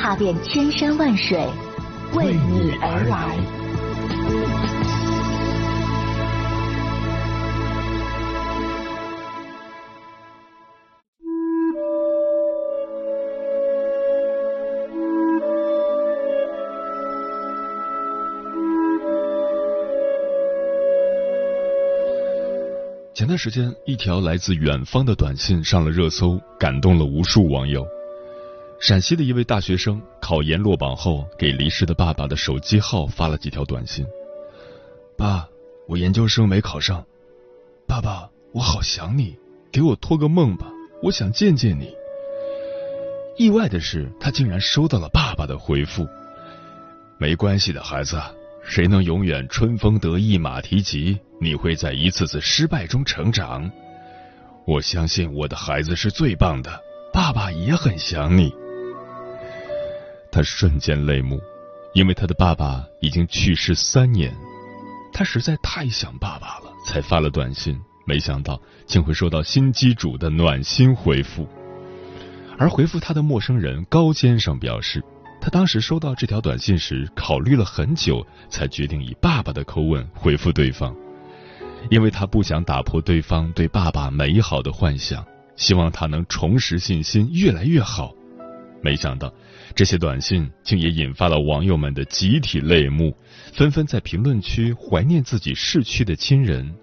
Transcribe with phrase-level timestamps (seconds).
[0.00, 1.36] 踏遍千山万水，
[2.14, 3.36] 为你而来。
[23.12, 27.84] 前段时间，一条来自远方的短信上了热搜，感动了无数网友。
[28.80, 34.06] 陕西的一位大学生考研落榜后，给离世的爸爸的手机号发了几条短信
[35.18, 35.48] ：“爸，
[35.88, 37.04] 我研究生没考上。
[37.86, 39.36] 爸爸，我好想你，
[39.72, 40.66] 给我托个梦吧，
[41.02, 41.92] 我想见见你。”
[43.36, 46.06] 意外的是，他竟然收到了爸爸的回复
[47.18, 48.20] ：“没关系的，孩子。”
[48.62, 51.18] 谁能永远春风得意马蹄疾？
[51.40, 53.70] 你会在一次次失败中成长。
[54.66, 56.78] 我相信我的孩子是最棒的，
[57.10, 58.52] 爸爸也很想你。
[60.30, 61.40] 他瞬间泪目，
[61.94, 64.34] 因为他的爸爸已经去世三年，
[65.12, 67.78] 他实在太想爸爸了，才发了短信。
[68.06, 71.46] 没想到竟会收到新机主的暖心回复，
[72.56, 75.04] 而回复他的陌生人高先生表示。
[75.40, 80.92] 他当时收到这条短信时，考虑了很久，才决定以爸爸的口吻回复对方，
[81.90, 88.12] 因为他不想打破对方对爸爸美好的幻想，希望他能重拾信心，越来越好。
[88.80, 89.32] 没想到，
[89.74, 93.16] 这些短信竟也引发了网友们的集体泪目，
[93.52, 96.74] 纷纷在评论区怀念自己逝去的亲人。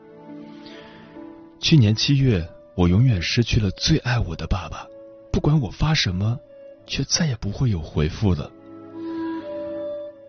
[1.59, 4.86] 去年七月，我永远失去了最爱我的爸爸，
[5.31, 6.40] 不管我发什么。
[6.88, 8.48] 却再也不会有回复了。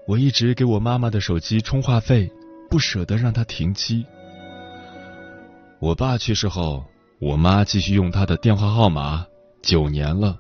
[0.07, 2.33] 我一直给我妈妈的手机充话费，
[2.71, 4.07] 不舍得让她停机。
[5.81, 6.83] 我爸去世后，
[7.21, 9.27] 我妈继续用他的电话号码，
[9.61, 10.39] 九年了。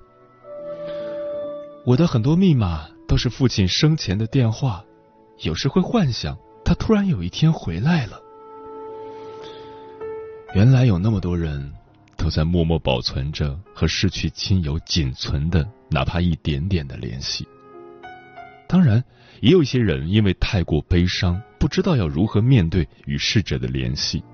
[1.86, 4.84] 我的很多密码都是父亲生前的电话，
[5.42, 8.20] 有时会幻想他突然有一天回来了。
[10.52, 11.72] 原来有那么多人。
[12.18, 17.46] 都在默默保存着和逝去亲友仅存的哪怕一点点的联系。
[18.66, 19.04] 当然，
[19.42, 24.24] 也有一些人因为太过悲伤，不知道要如何面对与逝者的联系。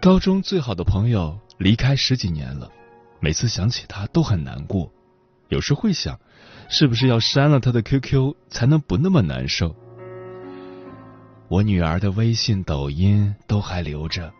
[0.00, 2.68] 高中最好的朋友离开十几年了，
[3.20, 4.90] 每次想起他都很难过。
[5.54, 6.18] 有时会想，
[6.68, 9.76] 是不是要删了他的 QQ 才能不那么难受？
[11.46, 14.32] 我女儿的微信、抖音都还留着。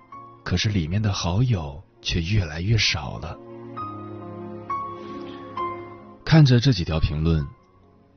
[0.42, 3.38] 可是里面的好友却越来越少了。
[6.24, 7.46] 看着这几条评论，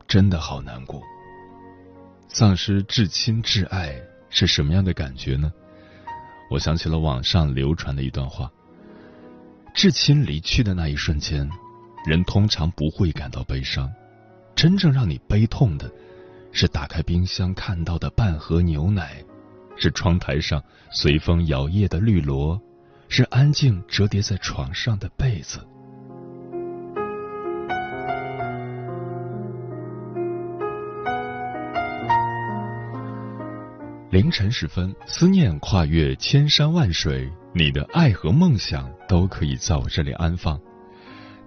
[0.08, 1.02] 真的好难过。
[2.28, 3.96] 丧失至亲至爱
[4.30, 5.52] 是什么样的感觉呢？
[6.50, 8.52] 我想起了网上流传的一段话：
[9.76, 11.48] 至亲离去的那一瞬间，
[12.08, 13.92] 人通常不会感到悲伤，
[14.56, 15.92] 真正让你悲痛的，
[16.54, 19.22] 是打开冰箱看到的半盒牛奶。
[19.76, 22.60] 是窗台上随风摇曳的绿萝，
[23.10, 25.60] 是安静折叠在床上的被子。
[34.10, 40.58] 凌晨时分，思念跨越千山万水，你的爱和梦想都可以在我这里安放。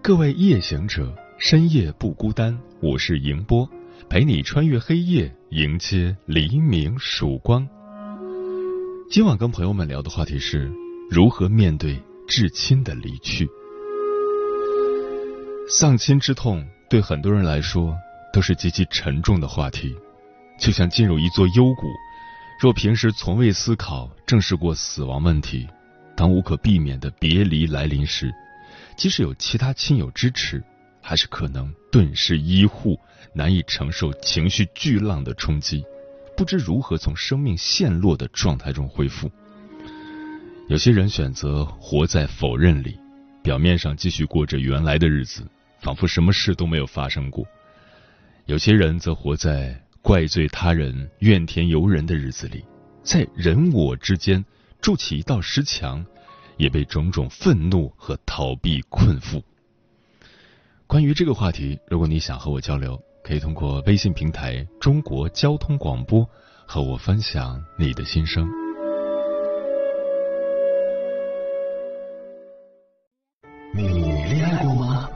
[0.02, 3.68] 各位夜行者，深夜不孤单，我是迎波，
[4.08, 7.68] 陪你穿越黑夜，迎接黎明曙光。
[9.10, 10.72] 今晚跟朋友们聊的话题是
[11.10, 13.46] 如何面对至亲的离去。
[15.68, 17.94] 丧亲之痛对很多人来说
[18.32, 19.94] 都是极其沉重的话题，
[20.58, 21.86] 就像进入一座幽谷。
[22.58, 25.68] 若平时从未思考、正视过死亡问题，
[26.16, 28.32] 当无可避免的别离来临时，
[29.00, 30.62] 即使有其他亲友支持，
[31.00, 33.00] 还是可能顿时医护，
[33.32, 35.82] 难以承受情绪巨浪的冲击。
[36.36, 39.30] 不知如何从生命陷落的状态中恢复。
[40.68, 42.98] 有些人选择活在否认里，
[43.42, 45.48] 表面上继续过着原来的日子，
[45.80, 47.42] 仿佛什么事都没有发生过；
[48.44, 52.62] 有些人则活在怪罪他人、怨天尤人的日子里，
[53.02, 54.44] 在人我之间
[54.82, 56.04] 筑起一道石墙，
[56.60, 59.42] 也被种种愤怒和逃避困缚。
[60.86, 66.28] 关于这个话题，如果你想和我交流，可以通过微信平台“中国交通广播”
[66.68, 68.46] 和我分享你的心声。
[73.74, 74.39] 你？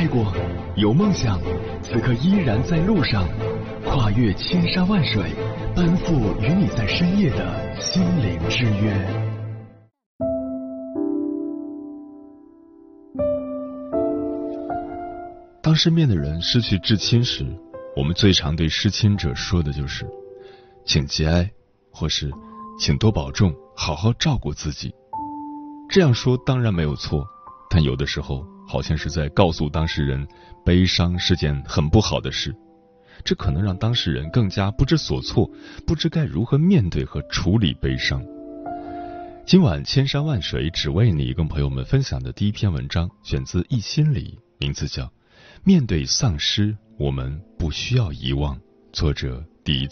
[0.00, 0.32] 爱过，
[0.76, 1.38] 有梦想，
[1.82, 3.28] 此刻依然在路上，
[3.84, 5.30] 跨越千山万水，
[5.76, 8.90] 奔赴与你在深夜的心灵之约。
[15.60, 17.44] 当身边的人失去至亲时，
[17.94, 20.08] 我们最常对失亲者说的就是
[20.86, 21.50] “请节哀”
[21.92, 22.30] 或是
[22.80, 24.94] “请多保重，好好照顾自己”。
[25.90, 27.22] 这样说当然没有错，
[27.68, 28.42] 但有的时候。
[28.70, 30.24] 好像是在告诉当事人，
[30.64, 32.54] 悲伤是件很不好的事，
[33.24, 35.50] 这可能让当事人更加不知所措，
[35.84, 38.24] 不知该如何面对和处理悲伤。
[39.44, 45.02] 今晚千山万水只为你，跟朋友们分享的第一篇文章，选自《一心理》，名字叫
[45.64, 48.54] 《面对丧失，我们不需要遗忘》，
[48.92, 49.88] 作者第一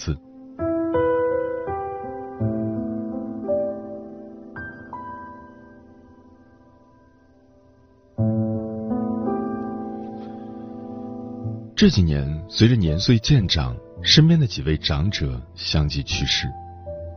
[11.78, 13.72] 这几年，随着年岁渐长，
[14.02, 16.48] 身边的几位长者相继去世，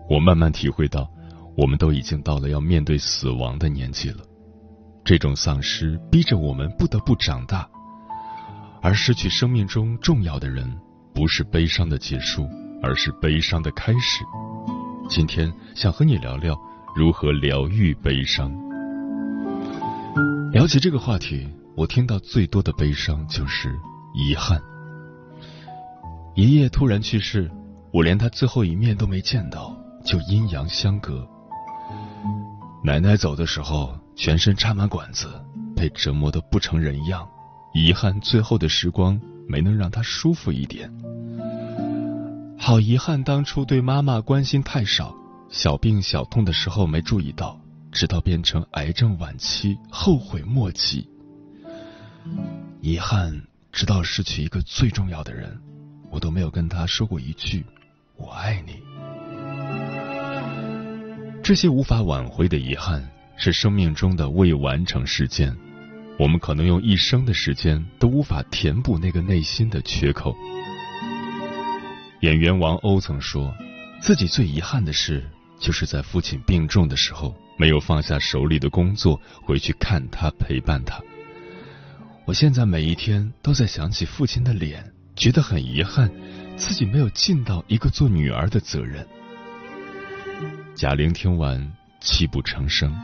[0.07, 1.09] 我慢慢体会到，
[1.57, 4.17] 我们都已经到了要面对死亡的年纪了。
[5.03, 7.67] 这种丧失逼着我们不得不长大，
[8.83, 10.71] 而失去生命中重要的人，
[11.11, 12.47] 不是悲伤的结束，
[12.83, 14.23] 而是悲伤的开始。
[15.09, 16.55] 今天想和你聊聊
[16.95, 18.53] 如何疗愈悲伤。
[20.51, 23.75] 聊起这个话题，我听到最多的悲伤就是。
[24.13, 24.61] 遗憾，
[26.35, 27.49] 爷爷突然去世，
[27.93, 29.73] 我连他最后一面都没见到，
[30.03, 31.25] 就阴阳相隔。
[32.83, 35.29] 奶奶走的时候，全身插满管子，
[35.75, 37.27] 被折磨得不成人样。
[37.73, 40.91] 遗憾最后的时光没能让她舒服一点。
[42.57, 45.15] 好遗憾，当初对妈妈关心太少，
[45.49, 47.57] 小病小痛的时候没注意到，
[47.93, 51.07] 直到变成癌症晚期，后悔莫及。
[52.81, 53.50] 遗憾。
[53.71, 55.57] 直到失去一个最重要的人，
[56.12, 57.65] 我都没有跟他说过一句
[58.18, 58.81] “我爱你”。
[61.41, 65.56] 这些无法挽回的遗憾，是生命中的未完成事件。
[66.19, 70.35] 我们可能用一生的时间都无法填补那个内心的缺口。
[72.19, 73.51] 演员王鸥曾说，
[74.01, 75.27] 自己最遗憾的事，
[75.59, 81.01] 就是在父亲病重的时候，没有放下手里的工作，回去看他，陪伴他。
[82.25, 86.09] 我现在每一天都在想起父亲的脸，觉得很遗憾，
[86.56, 89.06] 自己没有尽到一个做女儿的责任。
[90.75, 92.95] 贾玲听完泣不成声。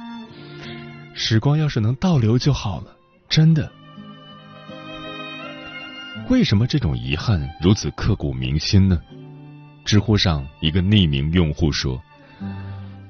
[1.13, 2.95] 时光要是能倒流就好了，
[3.27, 3.71] 真的。
[6.29, 9.01] 为什么这种遗憾如此刻骨铭心呢？
[9.83, 12.01] 知乎上一个匿名用户说：“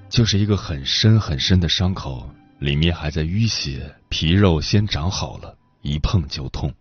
[0.10, 2.30] 就是一个很深很深的伤口，
[2.60, 5.57] 里面还在淤血，皮肉先长好了。”
[5.88, 6.74] 一碰就痛，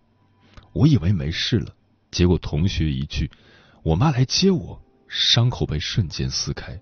[0.72, 1.72] 我以为没事了，
[2.10, 3.30] 结果同学一句
[3.84, 6.76] “我妈来接我”，伤口被瞬间撕开。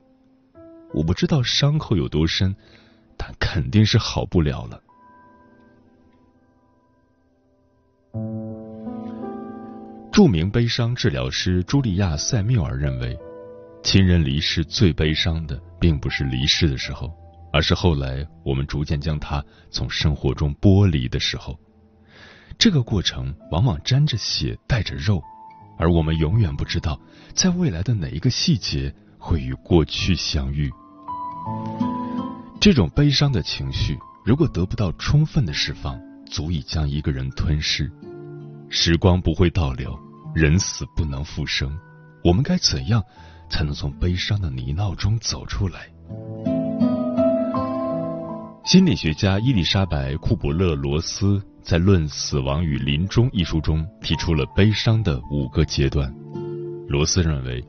[0.94, 2.56] 我不知道伤口有多深，
[3.18, 4.80] 但肯定是好不了了。
[10.10, 13.18] 著名悲伤治疗师茱莉亚·塞缪尔认为，
[13.82, 17.12] 亲人离世最悲伤的，并不是离世的时候，
[17.52, 21.58] 而是后来我们逐渐将他从生活中剥离的时候。
[22.58, 25.22] 这个过程往往沾着血带着肉，
[25.78, 26.98] 而我们永远不知道，
[27.34, 30.70] 在未来的哪一个细节会与过去相遇。
[32.60, 37.90] 这种悲伤的情绪，如果得不到充分的释放，足以将一个人吞噬。
[38.70, 39.98] 时光不会倒流，
[40.34, 41.78] 人死不能复生。
[42.22, 43.02] 我们该怎样
[43.50, 45.90] 才能从悲伤的泥淖中走出来？
[48.64, 51.40] 心理学家伊丽莎白·库伯勒罗斯。
[51.62, 56.10] 在《论死亡与临终》一书中，提出了悲伤的五个阶段。
[56.88, 57.62] 罗斯认为，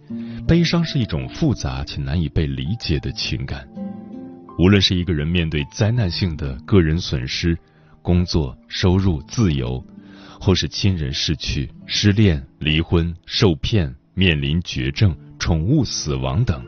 [0.48, 3.68] 悲伤是一种复杂且难以被理解的情感。
[4.58, 7.58] 无论是一个人面对灾难性的个人损失、
[8.02, 9.86] 工作、收入、自由，
[10.40, 16.64] 或是亲人逝去、失恋、离婚、受骗、面临绝症、宠物死亡等，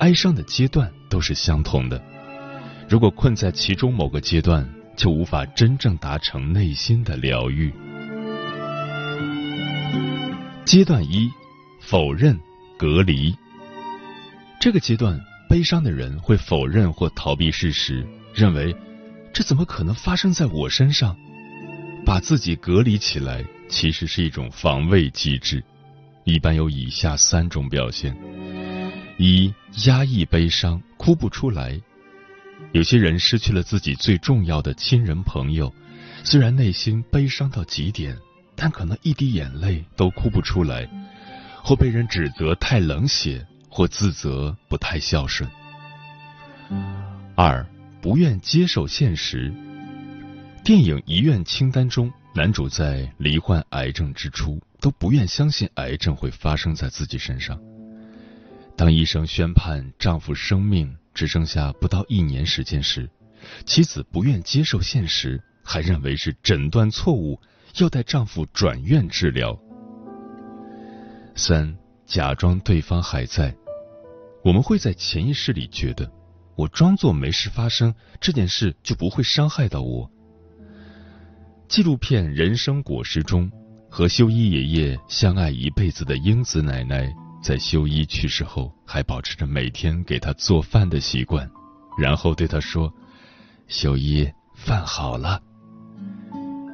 [0.00, 2.02] 哀伤的阶段都是相同的。
[2.90, 7.72] 如果困在其中某个阶段，就无法真正达成内心的疗愈。
[10.64, 11.30] 阶段一：
[11.80, 12.36] 否认、
[12.76, 13.32] 隔离。
[14.60, 15.16] 这个阶段，
[15.48, 18.04] 悲伤的人会否认或逃避事实，
[18.34, 18.74] 认为
[19.32, 21.16] 这怎么可能发生在我身上？
[22.04, 25.62] 把自己隔离起来，其实是一种防卫机制。
[26.24, 28.16] 一般有以下三种表现：
[29.16, 29.54] 一、
[29.86, 31.80] 压抑悲伤，哭不出来。
[32.72, 35.72] 有些人失去了自己最重要的亲人朋友，
[36.24, 38.16] 虽然内心悲伤到极点。
[38.62, 40.86] 但可能一滴眼泪都哭不出来，
[41.64, 45.48] 或被人指责太冷血，或自责不太孝顺。
[47.34, 47.66] 二
[48.02, 49.50] 不愿接受现实。
[50.62, 57.58] 电影《遗愿清单》中，男主在罹患癌症之初都不愿相信癌症会发生在自己身上。
[58.76, 63.10] 当医生宣判丈夫生命只剩下不到一年时间时，
[63.64, 67.40] 妻子不愿接受现实，还认为是诊断错误。
[67.78, 69.56] 要带丈夫转院治疗。
[71.36, 73.54] 三，假装对方还在。
[74.44, 76.10] 我们会在潜意识里觉得，
[76.56, 80.10] 我装作没事发生，这件事就不会伤害到我。
[81.68, 83.48] 纪录片《人生果实》中，
[83.88, 91.50] 和修一爷爷相爱一辈子的英子奶奶，在修一去世后，还保持着每天给他做饭的习惯，
[91.98, 92.92] 然后对他说
[93.66, 95.40] ：“修一，饭好了。”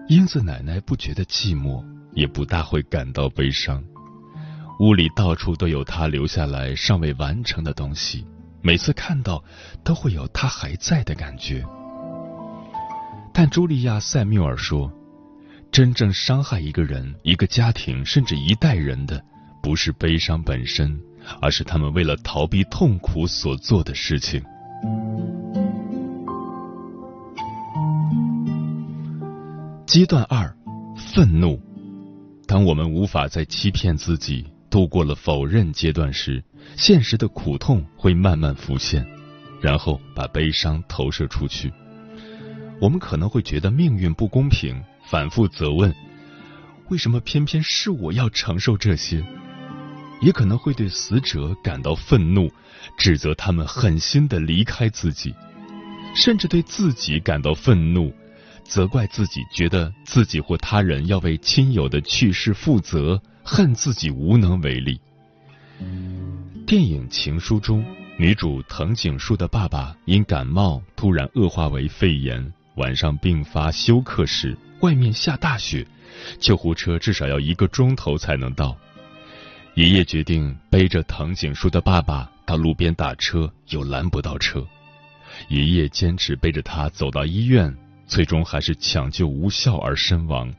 [0.08, 3.82] 英子奶奶不觉得寂寞，也不大会感到悲伤。
[4.80, 8.26] 屋里到处都有她留下来尚未完成的东西，
[8.60, 9.42] 每次看到
[9.82, 11.64] 都会有她还在的感觉。
[13.32, 14.92] 但茱莉亚·塞缪尔说
[15.70, 19.22] ：“真正伤害一个人、一个家庭，甚至一代人的，
[19.66, 20.96] 不是悲伤本身，
[21.42, 24.40] 而是他们为了逃避痛苦所做的事情。”
[29.84, 30.56] 阶段二，
[30.96, 31.60] 愤怒。
[32.46, 36.44] 当我们无法再欺骗自己，度过了否认阶段时，
[36.76, 39.04] 现实的苦痛会慢慢浮现，
[39.60, 41.72] 然后把悲伤投射出去。
[42.80, 44.80] 我们可能会觉得命运不公平，
[45.10, 45.92] 反复责问：
[46.88, 49.24] 为什么偏偏是我要承受这些？
[50.20, 52.50] 也可能会对死者感到愤怒，
[52.96, 55.34] 指责他们狠心的离开自己，
[56.14, 58.12] 甚至对自己感到愤怒。
[58.64, 65.00] 责怪自己，觉得自己或他人要为亲友的去世负责，恨自己无能为力。
[66.66, 67.84] 电影《情书》中，
[68.18, 75.86] 女主藤井树的爸爸因感冒突然恶化为肺炎，晚上病发休克时，外面下大雪，
[76.40, 78.76] 救护车至少要一个钟头才能到。
[79.76, 84.66] 爷爷决定背着藤井树的爸爸到路边打车，又拦不到车，
[85.48, 87.76] 爷爷坚持背着他走到医院。
[88.06, 90.50] 最终还是抢救无效而身亡。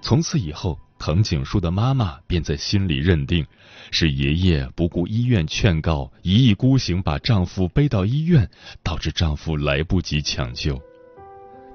[0.00, 3.44] 从此以后，藤井树的妈妈便在心里认定
[3.90, 8.48] 是爷爷不顾医院劝告，一意孤行把丈夫背到医院，
[8.84, 10.80] 导致丈夫来不及抢救。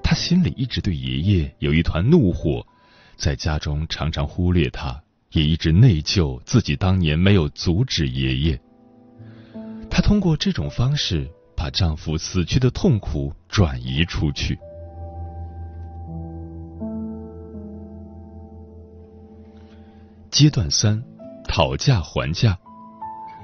[0.01, 2.65] 她心里一直对爷爷有一团怒火，
[3.17, 5.01] 在家中常常忽略他，
[5.35, 8.59] 也一直内疚自己当年没有阻止爷爷。
[9.89, 14.57] 她通过这种方式把丈夫死去的痛苦转移出去。
[20.31, 21.03] 阶段三，
[21.47, 22.57] 讨价还价。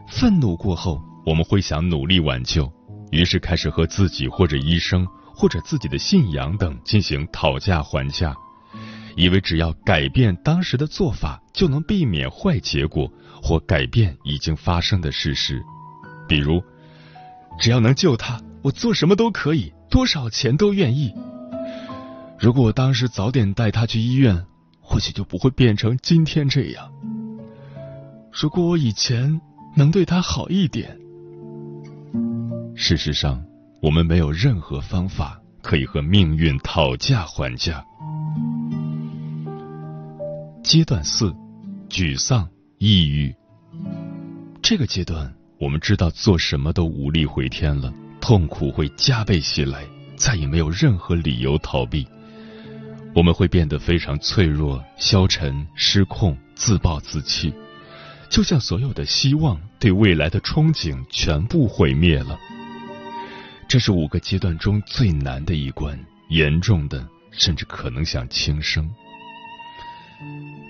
[0.08, 2.72] 愤怒过后，我们会想努力挽救，
[3.12, 8.36] 于是开始和自己或者医生或者自己的信仰等进行讨价还价，
[9.16, 15.62] 以为只要改变当时的做法，就能避免坏结果或改变已经发生的事实。
[16.28, 16.64] 比如，
[17.60, 21.14] 只要能救他，我做什么都可以，多少钱都愿意。
[22.40, 24.46] 如果我当时早点带他去医院。
[24.84, 26.92] 或许就不会变成今天这样。
[28.30, 29.40] 如果我以前
[29.74, 30.98] 能对他好一点。
[32.76, 33.42] 事实上，
[33.82, 37.82] 我们没有任何方法可以和命运讨价还价。
[40.72, 41.36] 阶段四，
[41.90, 42.48] 沮丧、
[42.78, 43.36] 抑郁。
[44.62, 49.86] 这个阶段，我们知道做什么都无力回天了，痛苦会加倍袭来，
[50.16, 52.08] 再也没有任何理由逃避。
[53.14, 57.54] 我们会变得非常脆弱、消沉、失控、自暴自弃，
[58.30, 62.40] 就像所有的希望、对未来的憧憬全部毁灭了。
[63.68, 66.00] 这是五个阶段中最难的一关，
[66.30, 68.90] 严重的甚至可能想轻生。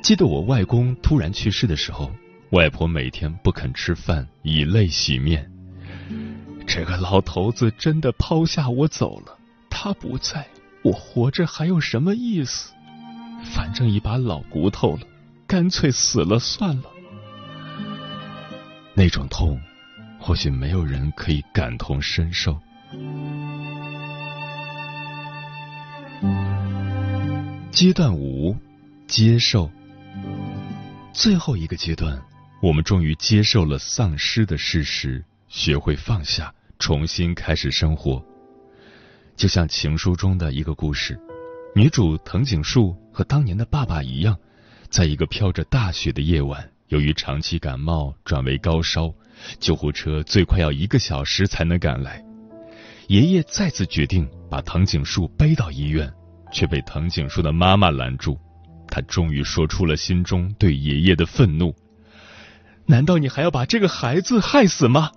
[0.01, 2.11] 记得我外公突然去世的时候，
[2.49, 5.49] 外婆每天不肯吃饭，以泪洗面。
[6.65, 9.37] 这个老头子真的抛下我走了，
[9.69, 10.47] 他不在，
[10.83, 12.73] 我活着还有什么意思？
[13.43, 15.01] 反正一把老骨头了，
[15.45, 16.83] 干脆死了算了。
[18.95, 19.59] 那种痛，
[20.19, 22.59] 或许没有人可以感同身受。
[27.71, 28.55] 阶段五，
[29.07, 29.69] 接受。
[31.13, 32.21] 最后一个阶段，
[32.61, 36.53] 我们终于接受了丧失的事实，学会放下。
[36.79, 38.25] 重新开始生活，
[39.35, 41.15] 就像情书中的一个故事，
[41.75, 44.35] 女主藤井树和当年的爸爸一样，
[44.89, 49.13] 在一个飘着大雪的夜晚，由于长期感冒转为高烧，
[49.59, 52.25] 救护车最快要一个小时才能赶来。
[53.09, 56.11] 爷爷再次决定把藤井树背到医院，
[56.51, 58.35] 却被藤井树的妈妈拦住。
[58.91, 61.73] 他终于说出了心中对爷爷的愤怒
[62.85, 65.09] ：“难道你还要把这个孩子害死吗？”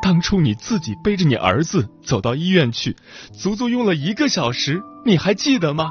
[0.00, 2.96] 当初你自己背着你儿子走到医院去，
[3.32, 5.90] 足足用了一个小时，你还记得吗？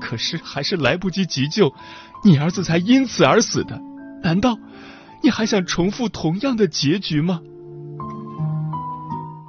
[0.00, 1.72] 可是还是来不及急救，
[2.24, 3.78] 你儿子才因此而死的。
[4.22, 4.58] 难道
[5.22, 7.40] 你还想重复同样的结局吗？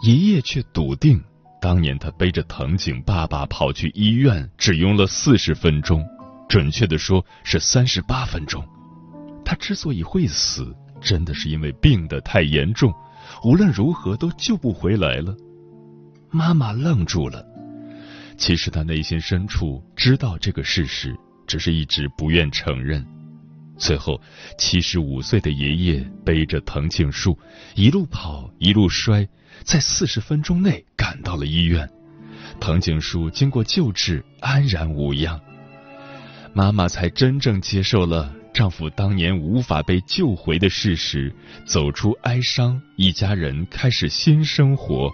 [0.04, 1.24] 爷爷却笃定，
[1.62, 6.06] 当年他背着藤井爸爸跑去医院，只用了四十分钟，
[6.48, 8.64] 准确的说是三十八分钟。
[9.44, 12.94] 他之所以会死，真的是因为病得太严重。
[13.44, 15.36] 无论如何都救不回来了。
[16.30, 17.46] 妈妈愣住了。
[18.38, 21.16] 其实她内心深处知道这个事实，
[21.48, 23.06] 只是一直不愿承认。
[23.78, 24.20] 最后，
[24.58, 27.38] 七十五岁的爷爷背着藤井树，
[27.76, 29.28] 一路跑一路摔，
[29.64, 31.88] 在四十分钟内赶到了医院。
[32.60, 35.40] 藤井树经过救治，安然无恙。
[36.58, 38.34] 妈妈才真正接受了。
[38.52, 41.32] 丈夫当年无法被救回的事实，
[41.68, 45.12] 走出哀伤，一家人开始新生活。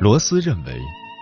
[0.00, 0.80] 罗斯认为，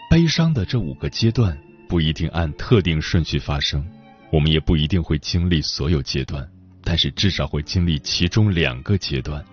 [0.09, 1.55] 悲伤的这五个阶段
[1.87, 3.87] 不一定按特定顺序发生，
[4.33, 6.48] 我们也不一定会经历所有阶段，
[6.83, 9.44] 但是至少会经历其中两个阶段。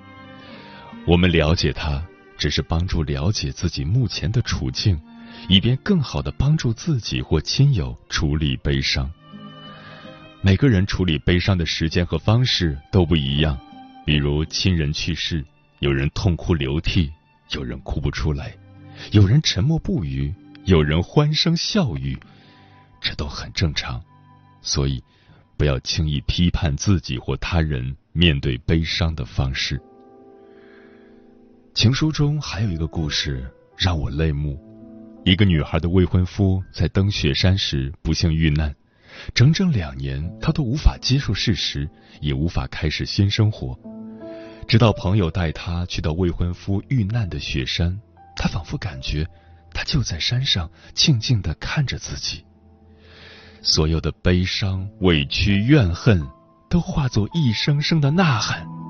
[1.06, 2.02] 我们了解他。
[2.42, 5.00] 只是帮助了解自己目前的处境，
[5.48, 9.08] 以便更好的帮助自己或亲友处理悲伤。
[10.42, 13.56] 每个人处理悲伤的时间和方式都不一样，
[14.08, 15.46] 比如亲人去世，
[15.82, 17.12] 有人痛哭流涕，
[17.52, 18.58] 有人哭不出来，
[19.12, 20.34] 有人沉默不语，
[20.66, 22.18] 有人欢声笑语，
[23.00, 24.02] 这都很正常。
[24.64, 25.04] 所以，
[25.58, 29.80] 不要轻易批判自己或他人面对悲伤的方式。
[31.74, 34.60] 情书中还有一个故事让我泪目：
[35.24, 38.76] 一个女孩的未婚夫在登雪山时不幸遇难，
[39.34, 43.80] 整整两年，她都无法接受事实，也无法开始新生活。
[44.68, 47.98] 直到朋友带她去到未婚夫遇难的雪山，
[48.36, 49.26] 她仿佛感觉
[49.74, 52.44] 他就在山上静静的看着自己，
[53.62, 56.22] 所有的悲伤、委屈、怨恨
[56.70, 58.81] 都化作一声声的呐喊。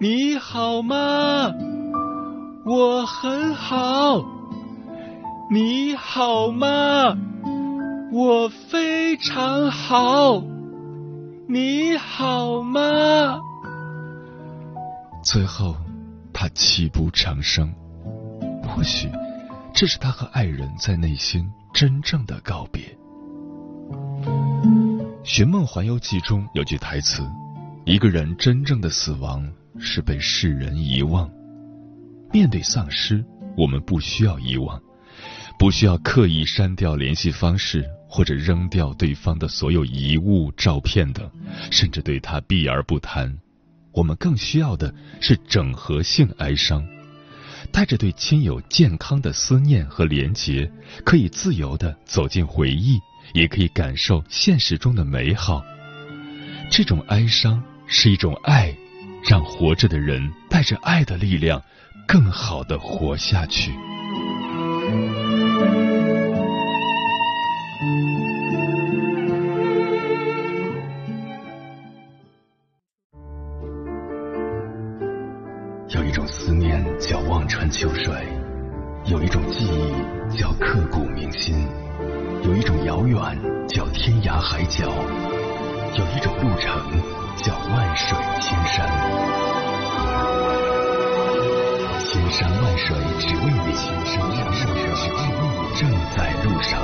[0.00, 1.52] 你好吗？
[2.64, 4.24] 我很好。
[5.50, 7.18] 你好吗？
[8.12, 10.40] 我非常好。
[11.48, 13.40] 你好吗？
[15.24, 15.74] 最后，
[16.32, 17.74] 他泣不成声。
[18.68, 19.10] 或许，
[19.74, 22.96] 这是他和爱人在内心真正的告别。
[25.24, 27.28] 《寻梦环游记》中有句台词
[27.84, 29.44] ：“一个人真正的死亡。”
[29.78, 31.30] 是被世人遗忘。
[32.32, 33.24] 面对丧失，
[33.56, 34.80] 我们不需要遗忘，
[35.58, 41.30] 不需要刻意删掉联系方式或者扔掉对方的所有遗物、照片等，
[41.70, 43.34] 甚至对他避而不谈。
[43.92, 46.86] 我们更需要的是整合性哀伤，
[47.72, 50.70] 带着对亲友健康的思念和连结，
[51.04, 53.00] 可以自由的走进回忆，
[53.32, 55.64] 也可以感受现实中的美好。
[56.70, 58.76] 这种哀伤是一种爱。
[59.22, 61.62] 让活着的人带着爱的力量，
[62.06, 63.72] 更好的活下去。
[75.90, 78.14] 有一种思念叫望穿秋水，
[79.06, 81.66] 有一种记忆叫刻骨铭心，
[82.44, 83.18] 有一种遥远
[83.68, 84.86] 叫天涯海角，
[85.96, 87.27] 有一种路程。
[87.44, 88.88] 叫万水千山，
[92.04, 93.72] 千山万水只为你，
[95.78, 96.80] 正在路上。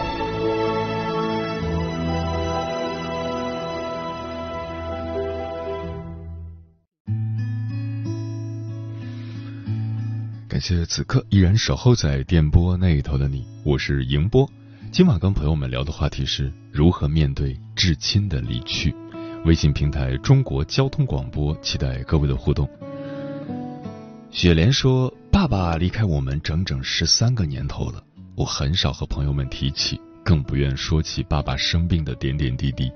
[10.48, 14.48] 感谢此刻依然守候在电波那一头的你，我是迎波。
[14.92, 18.94] 今晚跟朋友们聊的话题是如何面对至亲的离去。
[19.44, 22.66] 微信平台中国交通广播，期待各位的互动。
[24.30, 28.02] 雪莲说：“爸爸离开我们整整十三个年头了，
[28.36, 32.90] 我很少和朋友们提起，更不愿说起爸爸生病的点点滴滴。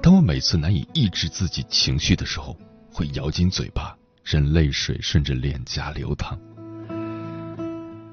[0.00, 2.56] 当我每次难以抑制自己情绪的时候，
[2.90, 6.38] 会咬紧嘴巴，任泪水顺着脸颊流淌。”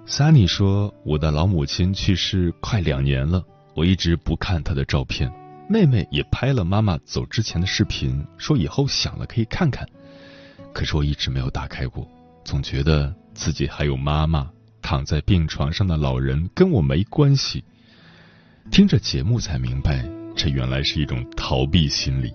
[0.05, 3.41] Sunny 说：“我的老母亲去世快两年了，
[3.73, 5.31] 我一直不看她的照片。
[5.71, 9.87] 妹妹也拍了妈妈走之前的视频，说以后想了可以看看。
[10.73, 12.09] 可是我一直没有打开过，
[12.43, 14.49] 总觉得自己还有妈妈，
[14.81, 17.63] 躺在病床上的老人跟我没关系。
[18.71, 20.03] 听着节目才明白，
[20.35, 22.33] 这原来是一种逃避心理。”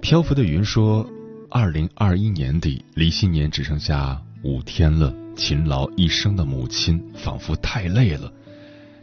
[0.00, 1.06] 漂浮的云说
[1.50, 8.32] ：“二零二一年底，离新年只剩下五天了。”勤劳一生的母亲仿佛太累了，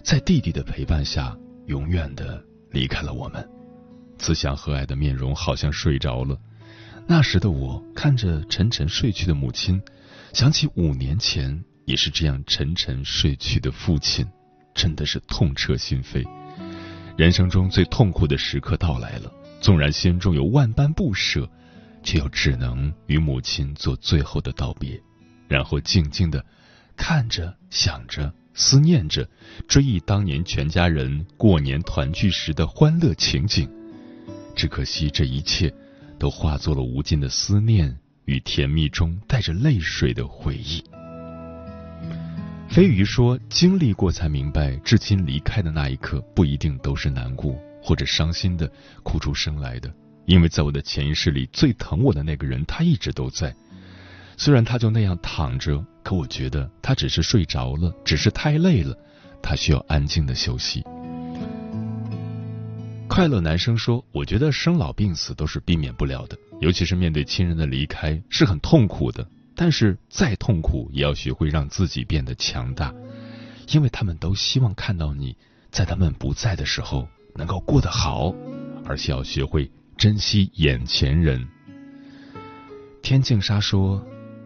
[0.04, 1.34] 在弟弟的陪伴下，
[1.68, 2.44] 永远的
[2.76, 3.50] 离开了我们。
[4.20, 6.38] 慈祥和蔼的面容好像睡着了。
[7.08, 9.82] 那时的我看着沉沉睡去的母亲，
[10.34, 14.28] 想起五年前也是这样沉沉睡去的父亲，
[14.74, 16.26] 真的是痛彻心扉。
[17.16, 21.50] 人生中最痛苦的时刻到来了，纵然心中有万般不舍，
[22.04, 25.00] 却又只能与母亲做最后的道别。
[25.48, 26.44] 然后静静的
[26.98, 29.28] 看着、想着、思念着，
[29.68, 33.70] 追忆当年全家人过年团聚时的欢乐情景。
[34.56, 35.72] 只可惜这一切
[36.18, 40.82] 都化作了无尽的思念与甜蜜中带着泪水的回忆。
[42.70, 48.72] 飞鱼说：“经历过才明白，至亲离开的那一刻，不一定都是难过或者伤心的
[49.04, 49.94] 哭出声来的，
[50.26, 53.54] 因为在我的潜意识里，最疼我的那个人，他一直都在。”
[54.38, 58.96] 虽然他就那样躺着，可我觉得他只是睡着了，只是太累了，
[59.42, 60.84] 他需要安静的休息。
[63.08, 69.28] 快乐男生说：“我觉得生老病死都是避免不了的，尤其是面对亲人的离开是很痛苦的。
[69.56, 72.94] 但是再痛苦，也要学会让自己变得强大，
[73.70, 75.36] 因为他们都希望看到你
[75.72, 78.32] 在他们不在的时候能够过得好，
[78.86, 81.48] 而且要学会珍惜眼前人。”
[83.02, 84.06] 天净沙说。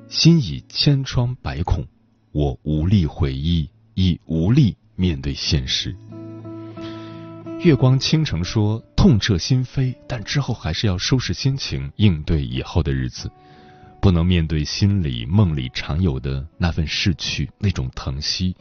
[0.09, 1.85] 心已千疮百孔，
[2.31, 5.95] 我无力回忆，亦无力面对现实。
[7.59, 13.31] 月光倾城说：“痛彻心扉，但之后还是要收拾心情，应对以后的日子。
[14.01, 18.55] 不能面对心里梦里常有的那份逝去，那种疼惜，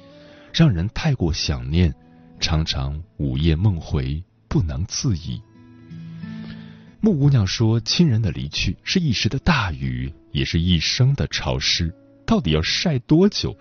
[0.53, 1.95] 让人太过想念，
[2.39, 5.41] 常常午夜梦回，不能自已。”
[7.01, 11.95] 木姑娘说：“亲人的离去是一时的大雨，也是一生的潮湿。
[12.27, 13.57] 到底要晒多久，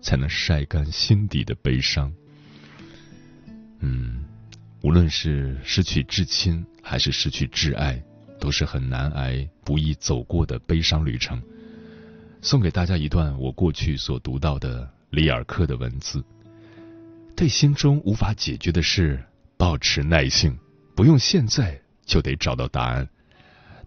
[0.00, 2.10] 才能晒干心底的悲伤？”
[3.80, 4.24] 嗯，
[4.82, 8.02] 无论是失去至亲，还是失去挚爱，
[8.40, 11.40] 都是很难挨、不易走过的悲伤旅程。
[12.40, 16.24] 送给大家一段我过去所读到的里尔克的文字：
[17.36, 19.22] 对心中无法解决的事，
[19.58, 20.58] 保持耐性，
[20.96, 21.78] 不用现在。
[22.08, 23.08] 就得找到答案，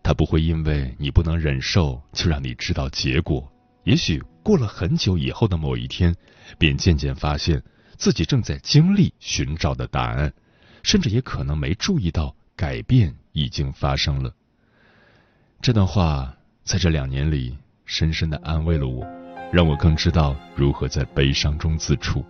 [0.01, 3.51] 他不会因为你不能忍受就让你知道结果。
[3.83, 6.15] 也许过了很久以后的某一天，
[6.57, 7.61] 便渐渐发现
[7.97, 10.31] 自己正在经历寻找的答案，
[10.83, 14.31] 甚至也可能没注意到改变已经发生了。
[15.61, 19.03] 这段话在这两年里深深的安慰了我，
[19.51, 22.23] 让我更知道如何在悲伤中自处。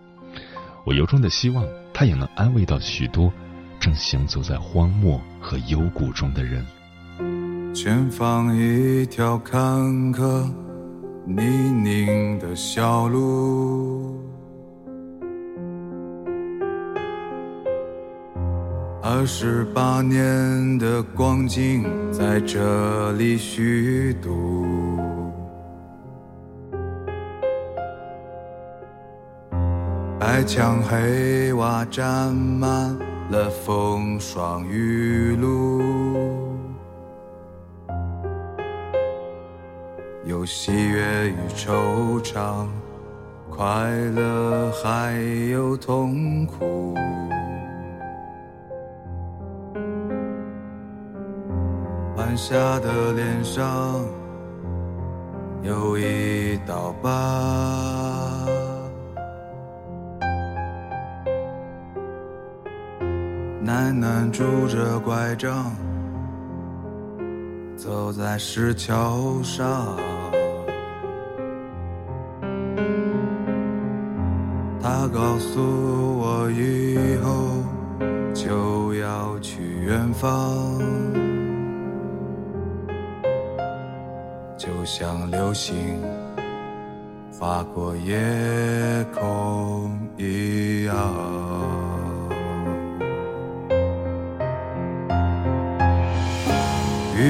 [0.84, 3.32] 我由衷的希望他也能安慰到许多。
[3.82, 6.64] 正行走在荒漠和幽谷中的人。
[7.74, 9.60] 前方一条坎
[10.14, 10.48] 坷
[11.26, 11.42] 泥
[11.82, 14.22] 泞的小路，
[19.02, 24.64] 二十八年的光景在这里虚度，
[30.20, 33.11] 白墙黑瓦沾满。
[33.32, 35.80] 了风霜雨露，
[40.26, 42.66] 有喜悦与惆怅，
[43.48, 45.14] 快乐还
[45.50, 46.92] 有痛苦。
[52.14, 54.04] 晚霞的脸上
[55.62, 57.10] 有一道疤。
[63.64, 65.72] 奶奶拄着拐杖，
[67.76, 69.96] 走在石桥上。
[74.82, 75.60] 他告诉
[76.18, 77.62] 我以后
[78.34, 80.80] 就要去远方，
[84.58, 86.02] 就像流星
[87.38, 92.11] 划过夜空一样。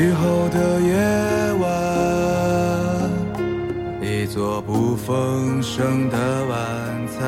[0.03, 0.97] 雨后的夜
[1.61, 1.71] 晚，
[4.03, 6.59] 一座不丰盛的晚
[7.07, 7.23] 餐，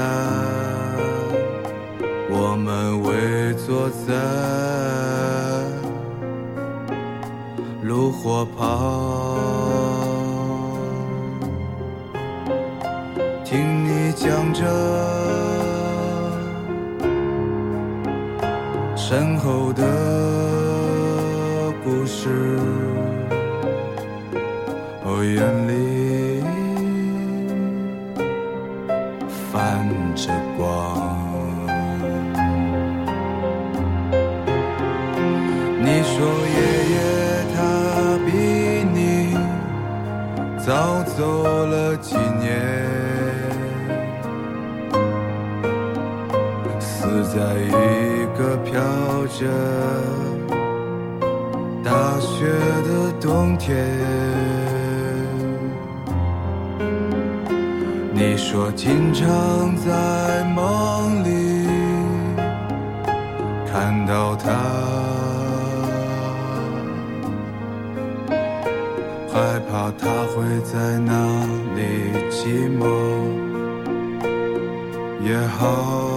[2.28, 4.12] 我们围坐在
[7.82, 8.66] 炉火旁，
[13.44, 14.64] 听你讲着
[18.96, 20.23] 身后的
[35.86, 36.16] 你说
[36.48, 36.58] 爷
[36.94, 36.96] 爷
[37.54, 37.58] 他
[38.24, 38.28] 比
[38.94, 39.36] 你
[40.58, 42.94] 早走了几年。
[46.80, 47.68] 死在一
[48.36, 48.72] 个飘
[49.26, 49.46] 着
[51.84, 52.46] 大雪
[52.88, 53.76] 的冬天。
[58.14, 61.68] 你说经常在梦里
[63.70, 64.50] 看到他，
[69.74, 72.86] 怕他会在那里寂寞
[75.20, 76.13] 也好。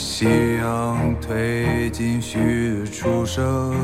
[0.00, 3.74] 夕阳推进旭出生。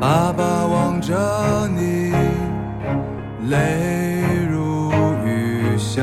[0.00, 2.12] 爸爸望着你，
[3.48, 4.92] 泪如
[5.26, 6.02] 雨下。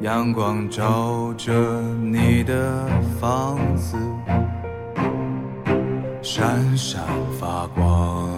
[0.00, 1.52] 阳光照着
[2.02, 2.88] 你的
[3.20, 3.94] 房子，
[6.22, 7.02] 闪闪
[7.38, 8.29] 发光。